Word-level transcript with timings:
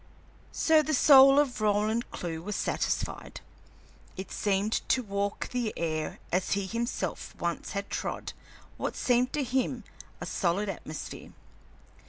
So 0.51 0.81
the 0.81 0.95
soul 0.95 1.37
of 1.39 1.61
Roland 1.61 2.09
Clewe 2.09 2.41
was 2.41 2.55
satisfied; 2.55 3.39
it 4.17 4.31
seemed 4.31 4.81
to 4.89 5.03
walk 5.03 5.49
the 5.49 5.75
air 5.77 6.17
as 6.31 6.53
he 6.53 6.65
himself 6.65 7.35
once 7.35 7.73
had 7.73 7.87
trod 7.91 8.33
what 8.77 8.95
seemed 8.95 9.31
to 9.33 9.43
him 9.43 9.83
a 10.19 10.25
solid 10.25 10.69
atmosphere. 10.69 11.33